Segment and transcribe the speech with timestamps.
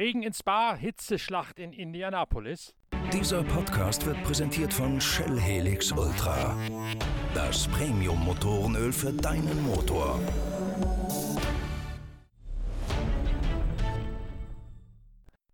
[0.00, 2.74] Regen in Spa, Hitzeschlacht in Indianapolis.
[3.12, 6.56] Dieser Podcast wird präsentiert von Shell Helix Ultra.
[7.34, 10.20] Das Premium-Motorenöl für deinen Motor.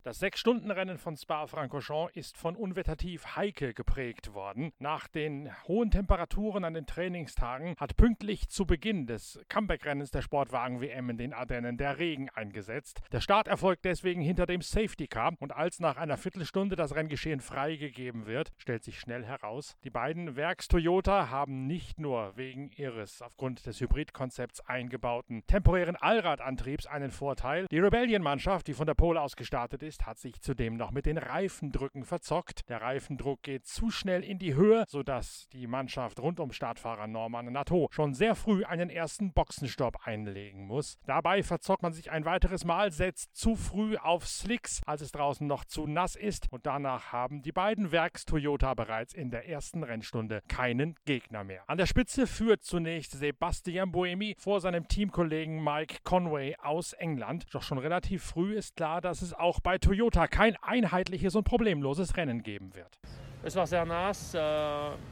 [0.07, 4.71] Das Sechs-Stunden-Rennen von Spa-Francorchamps ist von Unwettertief Heike geprägt worden.
[4.79, 11.11] Nach den hohen Temperaturen an den Trainingstagen hat pünktlich zu Beginn des Comeback-Rennens der Sportwagen-WM
[11.11, 13.01] in den Ardennen der Regen eingesetzt.
[13.11, 18.27] Der Start erfolgt deswegen hinter dem Safety-Car und als nach einer Viertelstunde das Renngeschehen freigegeben
[18.27, 23.81] wird, stellt sich schnell heraus, die beiden Werks-Toyota haben nicht nur wegen ihres aufgrund des
[23.81, 27.67] Hybridkonzepts eingebauten temporären Allradantriebs einen Vorteil.
[27.73, 31.07] Die Rebellion-Mannschaft, die von der Pole aus gestartet ist, ist, hat sich zudem noch mit
[31.07, 32.69] den Reifendrücken verzockt.
[32.69, 37.53] Der Reifendruck geht zu schnell in die Höhe, sodass die Mannschaft rund um Startfahrer Norman
[37.53, 40.99] Nato schon sehr früh einen ersten Boxenstopp einlegen muss.
[41.07, 45.47] Dabei verzockt man sich ein weiteres Mal, setzt zu früh auf Slicks, als es draußen
[45.47, 50.43] noch zu nass ist und danach haben die beiden Werks-Toyota bereits in der ersten Rennstunde
[50.49, 51.63] keinen Gegner mehr.
[51.69, 57.47] An der Spitze führt zunächst Sebastian Boemi vor seinem Teamkollegen Mike Conway aus England.
[57.53, 62.17] Doch schon relativ früh ist klar, dass es auch bei Toyota kein einheitliches und problemloses
[62.17, 62.99] Rennen geben wird.
[63.45, 64.35] Es war sehr nass.
[64.35, 64.39] Äh,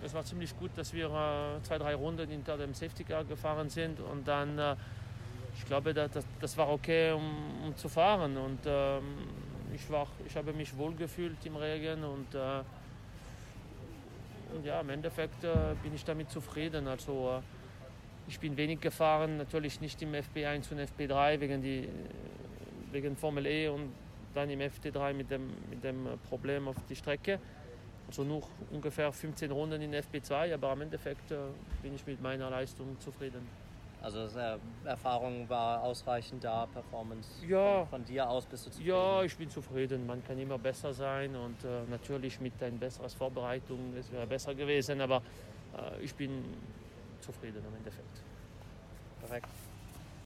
[0.04, 3.70] es war ziemlich gut, dass wir äh, zwei, drei Runden hinter dem Safety Car gefahren
[3.70, 4.00] sind.
[4.00, 4.74] Und dann, äh,
[5.56, 7.22] ich glaube, das, war okay, um,
[7.64, 8.36] um, zu fahren.
[8.36, 9.04] Und ähm,
[9.72, 12.02] ich, war, ich habe mich wohl gefühlt im Regen.
[12.02, 12.34] Und,
[14.56, 16.88] und ja, im Endeffekt bin ich damit zufrieden.
[16.88, 17.40] Also,
[18.26, 21.88] ich bin wenig gefahren, natürlich nicht im FP1 und FP3 wegen, die,
[22.90, 23.92] wegen Formel E und
[24.34, 27.38] dann im FT3 mit dem, mit dem Problem auf die Strecke.
[28.06, 31.36] Also nur ungefähr 15 Runden in FP2, aber am Endeffekt äh,
[31.82, 33.46] bin ich mit meiner Leistung zufrieden.
[34.02, 38.90] Also äh, Erfahrung war ausreichend da, Performance ja, von, von, dir aus bist du zufrieden?
[38.90, 40.06] Ja, ich bin zufrieden.
[40.06, 44.54] Man kann immer besser sein und äh, natürlich mit einer besseren Vorbereitung, es wäre besser
[44.54, 45.22] gewesen, aber
[45.74, 46.44] äh, ich bin
[47.22, 48.22] zufrieden am Endeffekt.
[49.20, 49.48] Perfekt.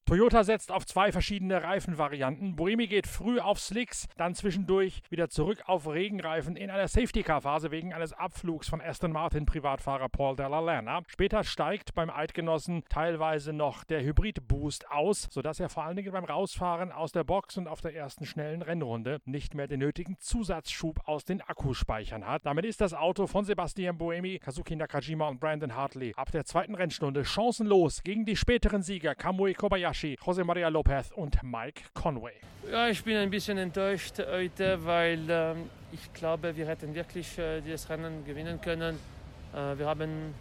[0.09, 2.57] Toyota setzt auf zwei verschiedene Reifenvarianten.
[2.57, 7.93] Boemi geht früh auf Slicks, dann zwischendurch wieder zurück auf Regenreifen in einer Safety-Car-Phase wegen
[7.93, 11.03] eines Abflugs von Aston Martin Privatfahrer Paul Della Lerna.
[11.09, 16.25] Später steigt beim Eidgenossen teilweise noch der Hybrid-Boost aus, sodass er vor allen Dingen beim
[16.25, 21.07] Rausfahren aus der Box und auf der ersten schnellen Rennrunde nicht mehr den nötigen Zusatzschub
[21.07, 22.47] aus den Akkuspeichern hat.
[22.47, 26.75] Damit ist das Auto von Sebastian Boemi, Kazuki Nakajima und Brandon Hartley ab der zweiten
[26.75, 32.35] Rennstunde chancenlos gegen die späteren Sieger Kamui Kobayashi Hayashi, José María López und Mike Conway.
[32.71, 35.57] Ja, ich bin ein bisschen enttäuscht heute, weil äh,
[35.93, 38.97] ich glaube, wir hätten wirklich äh, dieses Rennen gewinnen können.
[39.53, 40.33] Äh, wir haben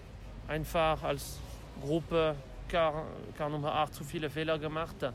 [0.47, 1.39] einfach als
[1.81, 2.35] Gruppe
[2.69, 3.07] Car,
[3.37, 4.97] Car Nummer 8 zu viele Fehler gemacht.
[5.03, 5.11] Ähm,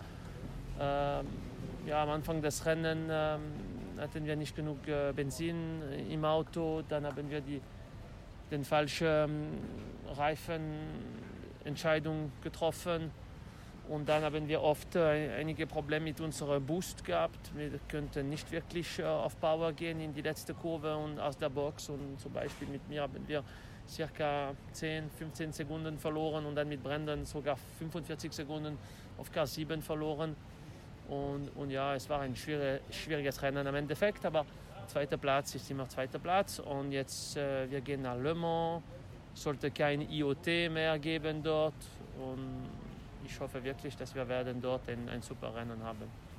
[1.87, 3.41] ja, am Anfang des Rennens ähm,
[3.99, 7.61] hatten wir nicht genug äh, Benzin im Auto, dann haben wir die
[8.51, 9.47] den falschen ähm,
[10.17, 13.13] Reifenentscheidung getroffen
[13.89, 17.51] und dann haben wir oft äh, einige Probleme mit unserem Boost gehabt.
[17.55, 21.49] Wir könnten nicht wirklich äh, auf Power gehen in die letzte Kurve und aus der
[21.49, 21.89] Box.
[21.89, 23.43] Und zum Beispiel mit mir haben wir
[23.89, 28.79] circa 10, 15 Sekunden verloren und dann mit Brandon sogar 45 Sekunden
[29.19, 30.37] auf K7 verloren.
[31.09, 34.47] Und, und ja, es war ein schwieriges Rennen am Endeffekt, aber
[34.87, 36.61] zweiter Platz ist immer zweiter Platz.
[36.61, 38.83] Und jetzt, äh, wir gehen nach Le Mans,
[39.35, 41.75] sollte kein IoT mehr geben dort.
[42.19, 42.92] Und
[43.33, 46.32] ich hoffe wirklich, dass wir werden dort ein, ein super Rennen haben.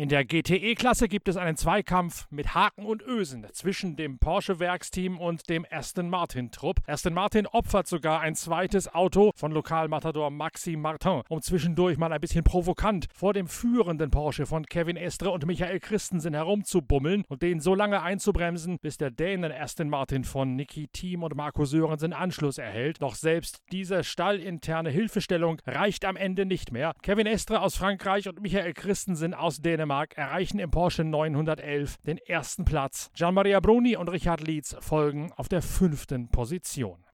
[0.00, 5.50] In der GTE-Klasse gibt es einen Zweikampf mit Haken und Ösen zwischen dem Porsche-Werksteam und
[5.50, 6.80] dem Aston Martin-Trupp.
[6.86, 12.20] Aston Martin opfert sogar ein zweites Auto von Lokalmatador Maxi Martin, um zwischendurch mal ein
[12.22, 17.60] bisschen provokant vor dem führenden Porsche von Kevin Estre und Michael Christensen herumzubummeln und den
[17.60, 22.56] so lange einzubremsen, bis der Dänen Aston Martin von Niki Thiem und Marco Sörensen Anschluss
[22.56, 23.02] erhält.
[23.02, 26.94] Doch selbst diese stallinterne Hilfestellung reicht am Ende nicht mehr.
[27.02, 32.18] Kevin Estre aus Frankreich und Michael Christensen aus Dänemark Dänemark erreichen im Porsche 911 den
[32.18, 33.10] ersten Platz.
[33.16, 37.04] Gian-Maria Bruni und Richard Lietz folgen auf der fünften Position.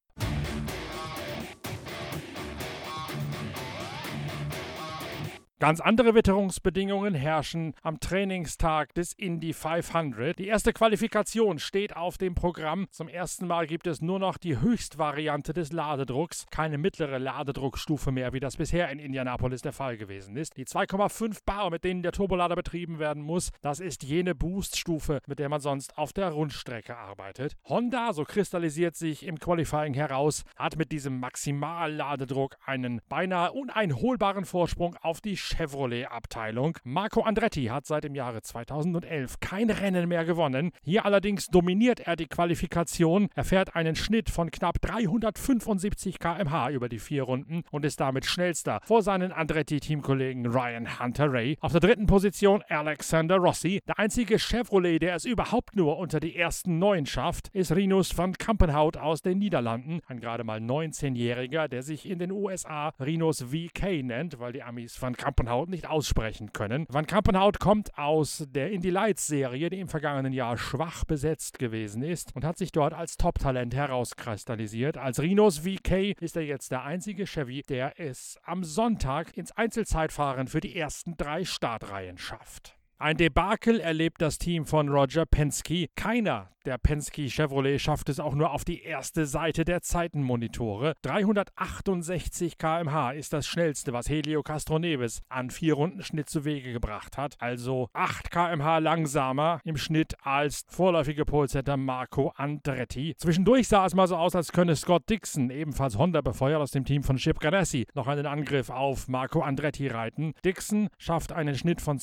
[5.59, 10.37] Ganz andere Witterungsbedingungen herrschen am Trainingstag des Indy 500.
[10.37, 12.85] Die erste Qualifikation steht auf dem Programm.
[12.91, 18.33] Zum ersten Mal gibt es nur noch die Höchstvariante des Ladedrucks, keine mittlere Ladedruckstufe mehr,
[18.33, 20.57] wie das bisher in Indianapolis der Fall gewesen ist.
[20.57, 25.39] Die 2,5 Bar, mit denen der Turbolader betrieben werden muss, das ist jene Booststufe, mit
[25.39, 27.55] der man sonst auf der Rundstrecke arbeitet.
[27.63, 34.95] Honda, so kristallisiert sich im Qualifying heraus, hat mit diesem Maximalladedruck einen beinahe uneinholbaren Vorsprung
[35.01, 36.77] auf die Chevrolet-Abteilung.
[36.83, 40.71] Marco Andretti hat seit dem Jahre 2011 kein Rennen mehr gewonnen.
[40.83, 43.29] Hier allerdings dominiert er die Qualifikation.
[43.35, 48.25] Er fährt einen Schnitt von knapp 375 km/h über die vier Runden und ist damit
[48.25, 51.57] schnellster vor seinen Andretti-Teamkollegen Ryan Hunter Ray.
[51.61, 53.81] Auf der dritten Position Alexander Rossi.
[53.87, 58.33] Der einzige Chevrolet, der es überhaupt nur unter die ersten neun schafft, ist Rinus van
[58.33, 60.01] Kampenhout aus den Niederlanden.
[60.07, 65.01] Ein gerade mal 19-Jähriger, der sich in den USA Rinus VK nennt, weil die Amis
[65.01, 66.87] van Kampenhout Kampenhout nicht aussprechen können.
[66.89, 72.01] Van Kampenhout kommt aus der Indie Lights Serie, die im vergangenen Jahr schwach besetzt gewesen
[72.01, 74.97] ist und hat sich dort als Top-Talent herauskristallisiert.
[74.97, 80.47] Als Rhinos VK ist er jetzt der einzige Chevy, der es am Sonntag ins Einzelzeitfahren
[80.47, 82.76] für die ersten drei Startreihen schafft.
[82.99, 85.85] Ein Debakel erlebt das Team von Roger Penske.
[85.95, 90.95] Keiner der Penske Chevrolet schafft es auch nur auf die erste Seite der Zeitenmonitore.
[91.01, 97.37] 368 km/h ist das schnellste, was Helio Castroneves an vier Rundenschnitt zu Wege gebracht hat.
[97.39, 103.15] Also 8 km/h langsamer im Schnitt als vorläufige Polsetter Marco Andretti.
[103.15, 106.83] Zwischendurch sah es mal so aus, als könne Scott Dixon, ebenfalls Honda befeuert aus dem
[106.83, 110.33] Team von Chip Ganassi, noch einen Angriff auf Marco Andretti reiten.
[110.43, 111.97] Dixon schafft einen Schnitt von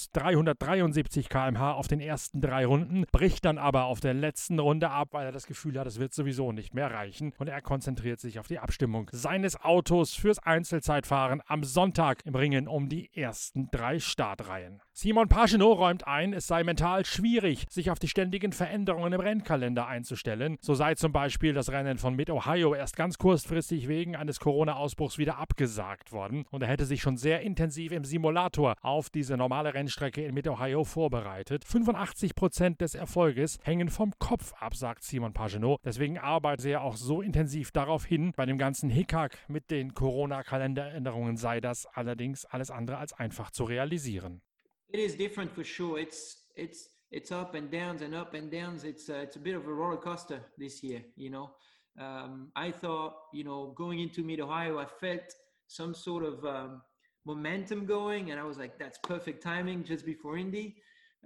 [0.85, 5.09] 373 km/h auf den ersten drei Runden, bricht dann aber auf der letzten Runde ab,
[5.13, 7.33] weil er das Gefühl hat, es wird sowieso nicht mehr reichen.
[7.39, 12.69] Und er konzentriert sich auf die Abstimmung seines Autos fürs Einzelzeitfahren am Sonntag im Ringen
[12.69, 14.81] um die ersten drei Startreihen.
[14.93, 19.89] Simon Pagenaud räumt ein, es sei mental schwierig, sich auf die ständigen Veränderungen im Rennkalender
[19.89, 20.57] einzustellen.
[20.61, 25.39] So sei zum Beispiel das Rennen von Mid-Ohio erst ganz kurzfristig wegen eines Corona-Ausbruchs wieder
[25.39, 26.45] abgesagt worden.
[26.51, 30.74] Und er hätte sich schon sehr intensiv im Simulator auf diese normale Rennstrecke in Mid-Ohio
[30.83, 31.65] vorbereitet.
[31.65, 35.79] 85% des Erfolges hängen vom Kopf ab, sagt Simon Pagenaud.
[35.85, 38.33] Deswegen arbeitet er auch so intensiv darauf hin.
[38.35, 43.65] Bei dem ganzen Hickhack mit den Corona-Kalenderänderungen sei das allerdings alles andere als einfach zu
[43.65, 44.43] realisieren.
[44.89, 46.01] It is different for sure.
[46.01, 48.85] It's it's it's up and downs and up and downs.
[48.85, 51.05] It's uh, it's a bit of a roller coaster this year.
[51.17, 51.51] You know,
[51.99, 55.35] um, I thought you know going into Mid Ohio, I felt
[55.67, 56.83] some sort of um,
[57.25, 60.77] momentum going, and I was like, that's perfect timing just before Indy.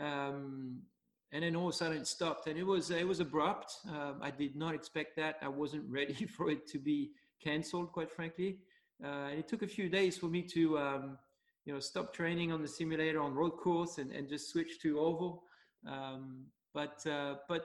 [0.00, 0.82] Um,
[1.32, 3.76] and then all of a sudden it stopped and it was it was abrupt.
[3.88, 5.36] Um, i did not expect that.
[5.42, 7.10] I wasn't ready for it to be
[7.42, 8.58] cancelled quite frankly.
[9.04, 11.18] Uh, it took a few days for me to um,
[11.64, 14.98] you know stop training on the simulator on road course and, and just switch to
[14.98, 15.44] oval.
[15.86, 17.64] Um, but uh, but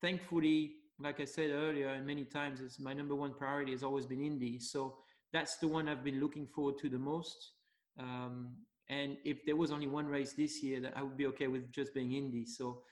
[0.00, 0.72] thankfully
[1.02, 4.22] like i said earlier and many times is my number one priority has always been
[4.22, 4.58] indy.
[4.58, 4.96] So
[5.32, 7.52] that's the one i've been looking forward to the most
[8.00, 8.56] um,
[8.88, 11.70] and if there was only one race this year, that I would be okay with
[11.70, 12.44] just being Indy.
[12.44, 12.82] So,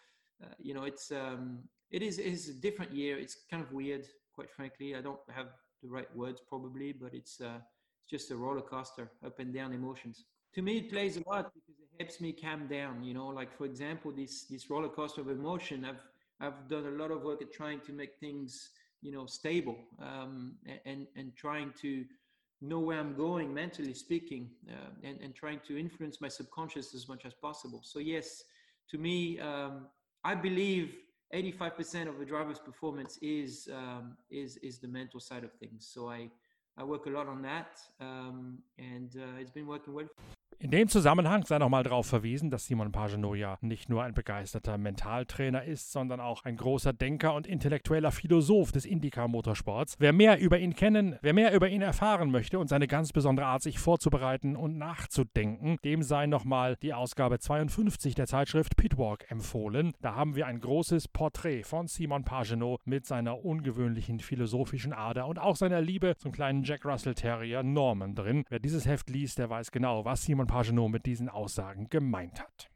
[0.43, 1.61] uh, you know, it's um,
[1.91, 3.19] it is it is a different year.
[3.19, 4.95] It's kind of weird, quite frankly.
[4.95, 5.49] I don't have
[5.83, 7.59] the right words probably, but it's uh,
[8.01, 10.25] it's just a roller coaster, up and down emotions.
[10.55, 13.03] To me, it plays a lot because it helps me calm down.
[13.03, 15.85] You know, like for example, this this roller coaster of emotion.
[15.85, 16.03] I've
[16.41, 18.71] I've done a lot of work at trying to make things
[19.03, 20.55] you know stable um,
[20.85, 22.05] and and trying to
[22.61, 27.09] know where I'm going mentally speaking uh, and, and trying to influence my subconscious as
[27.09, 27.81] much as possible.
[27.85, 28.45] So yes,
[28.91, 29.87] to me, um,
[30.25, 30.95] I believe
[31.35, 35.89] 85% of a driver's performance is, um, is, is the mental side of things.
[35.93, 36.31] So I,
[36.77, 40.09] I work a lot on that um, and uh, it's been working well.
[40.61, 44.77] In dem Zusammenhang sei nochmal darauf verwiesen, dass Simon Pagenaud ja nicht nur ein begeisterter
[44.77, 49.95] Mentaltrainer ist, sondern auch ein großer Denker und intellektueller Philosoph des Indycar-Motorsports.
[50.01, 53.47] Wer mehr über ihn kennen, wer mehr über ihn erfahren möchte und seine ganz besondere
[53.47, 59.93] Art, sich vorzubereiten und nachzudenken, dem sei nochmal die Ausgabe 52 der Zeitschrift Pitwalk empfohlen.
[60.01, 65.39] Da haben wir ein großes Porträt von Simon Pagenaud mit seiner ungewöhnlichen philosophischen Ader und
[65.39, 68.43] auch seiner Liebe zum kleinen Jack Russell Terrier Norman drin.
[68.49, 72.71] Wer dieses Heft liest, der weiß genau, was Simon Pagenaud mit diesen Aussagen gemeint hat.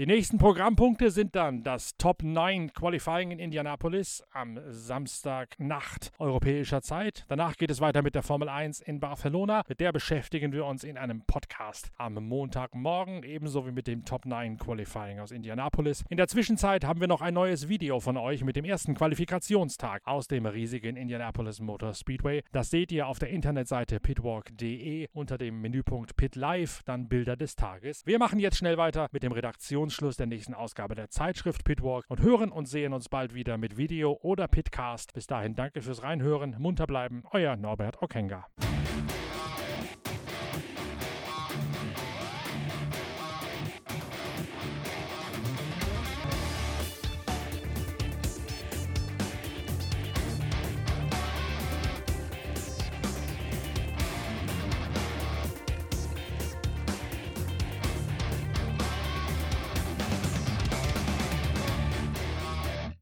[0.00, 7.26] Die nächsten Programmpunkte sind dann das Top 9 Qualifying in Indianapolis am Samstagnacht europäischer Zeit.
[7.28, 9.62] Danach geht es weiter mit der Formel 1 in Barcelona.
[9.68, 14.24] Mit der beschäftigen wir uns in einem Podcast am Montagmorgen, ebenso wie mit dem Top
[14.24, 16.02] 9 Qualifying aus Indianapolis.
[16.08, 20.00] In der Zwischenzeit haben wir noch ein neues Video von euch mit dem ersten Qualifikationstag
[20.06, 22.42] aus dem riesigen Indianapolis Motor Speedway.
[22.52, 27.54] Das seht ihr auf der Internetseite pitwalk.de unter dem Menüpunkt Pit Live, dann Bilder des
[27.54, 28.06] Tages.
[28.06, 29.32] Wir machen jetzt schnell weiter mit dem
[29.90, 33.76] Redaktionsschluss der nächsten Ausgabe der Zeitschrift Pitwalk und hören und sehen uns bald wieder mit
[33.76, 35.14] Video oder Pitcast.
[35.14, 38.46] Bis dahin danke fürs Reinhören, munter bleiben, euer Norbert Okenga.